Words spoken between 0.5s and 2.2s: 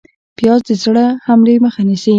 د زړه حملې مخه نیسي